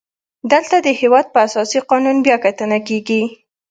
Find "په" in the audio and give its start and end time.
1.33-1.39